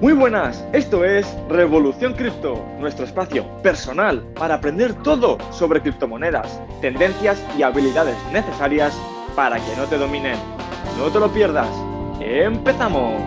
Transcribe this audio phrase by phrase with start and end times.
[0.00, 7.44] Muy buenas, esto es Revolución Cripto, nuestro espacio personal para aprender todo sobre criptomonedas, tendencias
[7.58, 8.98] y habilidades necesarias
[9.36, 10.38] para que no te dominen.
[10.96, 11.68] No te lo pierdas.
[12.18, 13.20] ¡Empezamos!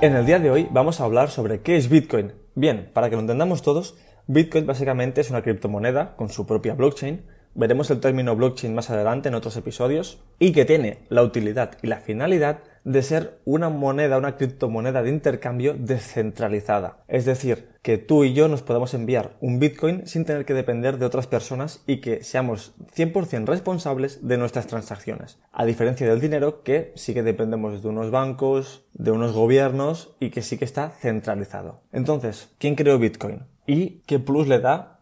[0.00, 2.34] En el día de hoy vamos a hablar sobre qué es Bitcoin.
[2.54, 3.98] Bien, para que lo entendamos todos,
[4.28, 7.24] Bitcoin básicamente es una criptomoneda con su propia blockchain
[7.58, 11.88] veremos el término blockchain más adelante en otros episodios, y que tiene la utilidad y
[11.88, 17.04] la finalidad de ser una moneda, una criptomoneda de intercambio descentralizada.
[17.08, 20.98] Es decir, que tú y yo nos podamos enviar un Bitcoin sin tener que depender
[20.98, 25.38] de otras personas y que seamos 100% responsables de nuestras transacciones.
[25.52, 30.30] A diferencia del dinero que sí que dependemos de unos bancos, de unos gobiernos y
[30.30, 31.82] que sí que está centralizado.
[31.92, 33.46] Entonces, ¿quién creó Bitcoin?
[33.66, 34.98] ¿Y qué plus le da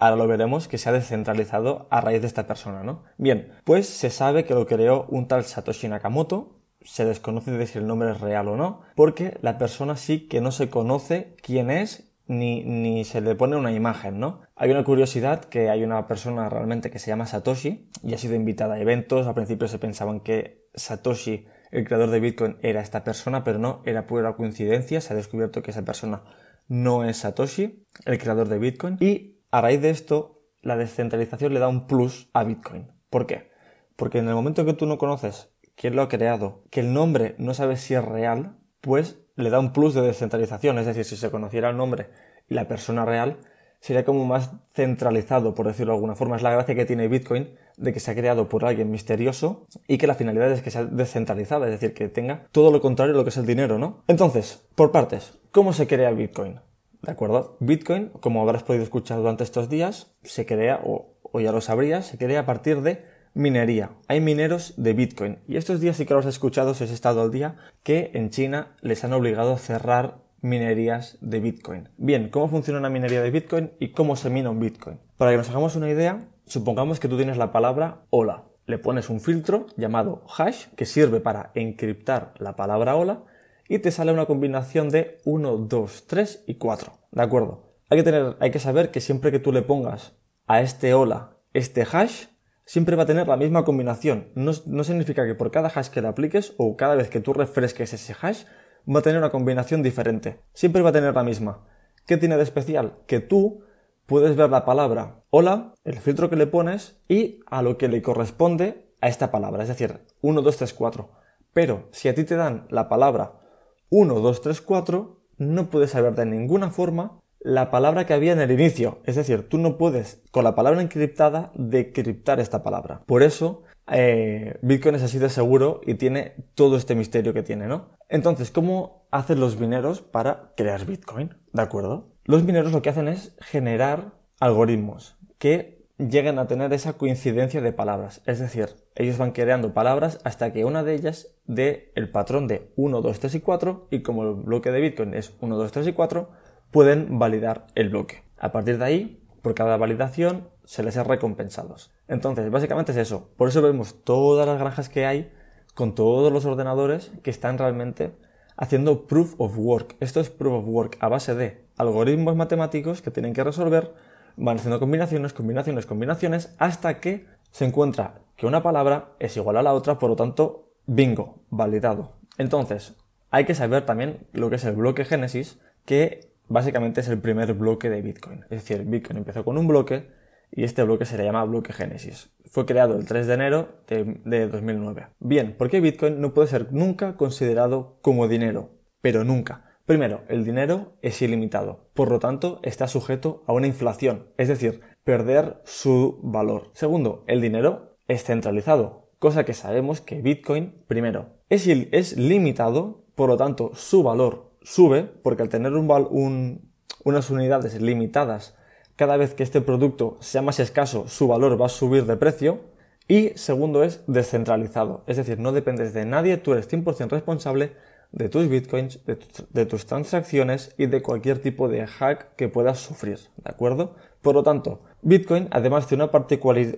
[0.00, 3.02] Ahora lo veremos que se ha descentralizado a raíz de esta persona, ¿no?
[3.18, 7.86] Bien, pues se sabe que lo creó un tal Satoshi Nakamoto, se desconoce si el
[7.86, 12.10] nombre es real o no, porque la persona sí que no se conoce quién es
[12.26, 14.42] ni, ni, se le pone una imagen, ¿no?
[14.54, 18.36] Hay una curiosidad que hay una persona realmente que se llama Satoshi y ha sido
[18.36, 19.26] invitada a eventos.
[19.26, 23.82] Al principio se pensaban que Satoshi, el creador de Bitcoin, era esta persona, pero no,
[23.84, 25.00] era pura coincidencia.
[25.00, 26.22] Se ha descubierto que esa persona
[26.68, 28.96] no es Satoshi, el creador de Bitcoin.
[29.00, 32.92] Y a raíz de esto, la descentralización le da un plus a Bitcoin.
[33.10, 33.50] ¿Por qué?
[33.96, 37.34] Porque en el momento que tú no conoces quién lo ha creado, que el nombre
[37.38, 40.78] no sabes si es real, pues le da un plus de descentralización.
[40.78, 42.08] Es decir, si se conociera el nombre
[42.50, 43.38] y la persona real,
[43.80, 46.36] sería como más centralizado, por decirlo de alguna forma.
[46.36, 49.96] Es la gracia que tiene Bitcoin de que se ha creado por alguien misterioso y
[49.96, 53.16] que la finalidad es que sea descentralizada, es decir, que tenga todo lo contrario a
[53.16, 54.04] lo que es el dinero, ¿no?
[54.06, 56.60] Entonces, por partes, ¿cómo se crea Bitcoin?
[57.00, 57.56] ¿De acuerdo?
[57.60, 62.18] Bitcoin, como habrás podido escuchar durante estos días, se crea, o, ya lo sabrías, se
[62.18, 63.02] crea a partir de
[63.34, 63.90] minería.
[64.08, 65.38] Hay mineros de Bitcoin.
[65.46, 68.30] Y estos días sí que los he escuchado, si has estado al día, que en
[68.30, 71.88] China les han obligado a cerrar minerías de Bitcoin.
[71.96, 74.98] Bien, ¿cómo funciona una minería de Bitcoin y cómo se mina un Bitcoin?
[75.16, 78.44] Para que nos hagamos una idea, supongamos que tú tienes la palabra hola.
[78.66, 83.24] Le pones un filtro llamado hash que sirve para encriptar la palabra hola
[83.68, 86.92] y te sale una combinación de 1, 2, 3 y 4.
[87.10, 87.74] ¿De acuerdo?
[87.88, 90.14] Hay que, tener, hay que saber que siempre que tú le pongas
[90.46, 92.26] a este hola este hash,
[92.70, 94.28] siempre va a tener la misma combinación.
[94.36, 97.32] No, no significa que por cada hash que le apliques o cada vez que tú
[97.32, 98.44] refresques ese hash,
[98.88, 100.38] va a tener una combinación diferente.
[100.54, 101.66] Siempre va a tener la misma.
[102.06, 102.98] ¿Qué tiene de especial?
[103.08, 103.64] Que tú
[104.06, 108.02] puedes ver la palabra hola, el filtro que le pones y a lo que le
[108.02, 109.64] corresponde a esta palabra.
[109.64, 111.10] Es decir, 1, 2, 3, 4.
[111.52, 113.40] Pero si a ti te dan la palabra
[113.88, 118.40] 1, 2, 3, 4, no puedes saber de ninguna forma la palabra que había en
[118.40, 119.00] el inicio.
[119.04, 123.02] Es decir, tú no puedes, con la palabra encriptada, decriptar esta palabra.
[123.06, 127.66] Por eso, eh, Bitcoin es así de seguro y tiene todo este misterio que tiene,
[127.66, 127.88] ¿no?
[128.08, 131.34] Entonces, ¿cómo hacen los mineros para crear Bitcoin?
[131.52, 132.08] ¿De acuerdo?
[132.24, 137.72] Los mineros lo que hacen es generar algoritmos que lleguen a tener esa coincidencia de
[137.72, 138.22] palabras.
[138.26, 142.72] Es decir, ellos van creando palabras hasta que una de ellas dé el patrón de
[142.76, 145.86] 1, 2, 3 y 4 y como el bloque de Bitcoin es 1, 2, 3
[145.88, 146.30] y 4,
[146.70, 148.22] pueden validar el bloque.
[148.38, 151.92] A partir de ahí, por cada validación se les es recompensados.
[152.08, 153.30] Entonces, básicamente es eso.
[153.36, 155.32] Por eso vemos todas las granjas que hay
[155.74, 158.14] con todos los ordenadores que están realmente
[158.56, 159.96] haciendo proof of work.
[160.00, 163.94] Esto es proof of work a base de algoritmos matemáticos que tienen que resolver
[164.36, 169.62] van haciendo combinaciones, combinaciones, combinaciones, hasta que se encuentra que una palabra es igual a
[169.62, 172.16] la otra, por lo tanto, bingo, validado.
[172.38, 172.96] Entonces,
[173.30, 177.54] hay que saber también lo que es el bloque Génesis, que básicamente es el primer
[177.54, 178.42] bloque de Bitcoin.
[178.50, 180.10] Es decir, Bitcoin empezó con un bloque
[180.50, 182.30] y este bloque se le llama bloque Génesis.
[182.50, 185.06] Fue creado el 3 de enero de, de 2009.
[185.20, 188.70] Bien, ¿por qué Bitcoin no puede ser nunca considerado como dinero?
[189.00, 189.70] Pero nunca.
[189.86, 194.80] Primero, el dinero es ilimitado, por lo tanto está sujeto a una inflación, es decir,
[195.02, 196.70] perder su valor.
[196.74, 203.30] Segundo, el dinero es centralizado, cosa que sabemos que Bitcoin, primero, es, es limitado, por
[203.30, 208.54] lo tanto su valor sube, porque al tener unas unidades limitadas,
[208.96, 212.60] cada vez que este producto sea más escaso, su valor va a subir de precio.
[213.08, 217.72] Y segundo es descentralizado, es decir, no dependes de nadie, tú eres 100% responsable
[218.12, 223.18] de tus bitcoins, de, tus transacciones y de cualquier tipo de hack que puedas sufrir,
[223.36, 223.96] ¿de acuerdo?
[224.20, 226.08] Por lo tanto, Bitcoin además tiene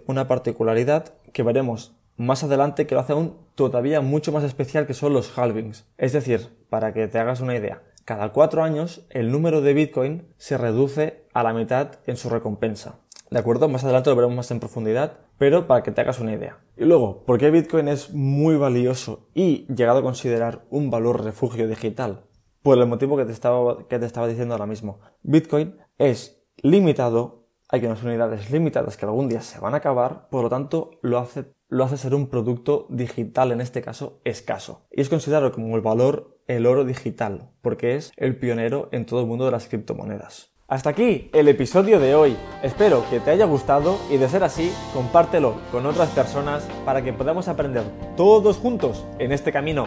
[0.06, 4.94] una particularidad que veremos más adelante que lo hace aún todavía mucho más especial que
[4.94, 5.86] son los halvings.
[5.98, 10.28] Es decir, para que te hagas una idea, cada cuatro años el número de Bitcoin
[10.36, 13.00] se reduce a la mitad en su recompensa.
[13.30, 13.68] ¿De acuerdo?
[13.68, 16.58] Más adelante lo veremos más en profundidad, pero para que te hagas una idea.
[16.76, 21.66] Y luego, ¿por qué Bitcoin es muy valioso y llegado a considerar un valor refugio
[21.66, 22.24] digital?
[22.62, 25.00] por el motivo que te estaba, que te estaba diciendo ahora mismo.
[25.22, 27.41] Bitcoin es limitado,
[27.72, 31.18] hay unas unidades limitadas que algún día se van a acabar, por lo tanto lo
[31.18, 34.86] hace, lo hace ser un producto digital, en este caso escaso.
[34.90, 39.20] Y es considerado como el valor el oro digital, porque es el pionero en todo
[39.20, 40.52] el mundo de las criptomonedas.
[40.68, 42.36] Hasta aquí el episodio de hoy.
[42.62, 47.14] Espero que te haya gustado y de ser así, compártelo con otras personas para que
[47.14, 47.84] podamos aprender
[48.16, 49.86] todos juntos en este camino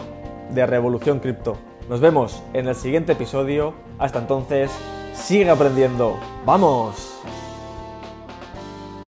[0.52, 1.58] de revolución cripto.
[1.88, 3.76] Nos vemos en el siguiente episodio.
[4.00, 4.72] Hasta entonces,
[5.14, 6.18] sigue aprendiendo.
[6.46, 7.16] ¡Vamos!